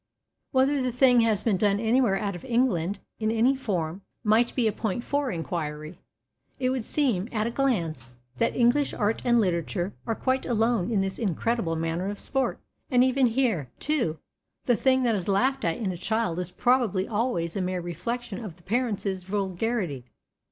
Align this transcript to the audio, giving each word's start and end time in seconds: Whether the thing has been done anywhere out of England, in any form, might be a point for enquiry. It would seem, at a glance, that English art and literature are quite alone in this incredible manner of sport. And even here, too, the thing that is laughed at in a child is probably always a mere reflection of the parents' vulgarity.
Whether 0.51 0.81
the 0.81 0.91
thing 0.91 1.21
has 1.21 1.43
been 1.43 1.57
done 1.57 1.79
anywhere 1.79 2.15
out 2.17 2.35
of 2.35 2.43
England, 2.43 2.97
in 3.19 3.29
any 3.29 3.55
form, 3.55 4.01
might 4.23 4.55
be 4.55 4.67
a 4.67 4.71
point 4.71 5.03
for 5.03 5.29
enquiry. 5.29 5.99
It 6.57 6.71
would 6.71 6.85
seem, 6.85 7.29
at 7.31 7.45
a 7.45 7.51
glance, 7.51 8.09
that 8.37 8.55
English 8.55 8.95
art 8.95 9.21
and 9.23 9.39
literature 9.39 9.93
are 10.07 10.15
quite 10.15 10.43
alone 10.47 10.89
in 10.89 11.01
this 11.01 11.19
incredible 11.19 11.75
manner 11.75 12.09
of 12.09 12.17
sport. 12.17 12.59
And 12.89 13.03
even 13.03 13.27
here, 13.27 13.69
too, 13.77 14.17
the 14.65 14.75
thing 14.75 15.03
that 15.03 15.13
is 15.13 15.27
laughed 15.27 15.63
at 15.63 15.77
in 15.77 15.91
a 15.91 15.97
child 15.97 16.39
is 16.39 16.49
probably 16.49 17.07
always 17.07 17.55
a 17.55 17.61
mere 17.61 17.79
reflection 17.79 18.43
of 18.43 18.55
the 18.55 18.63
parents' 18.63 19.21
vulgarity. 19.21 20.05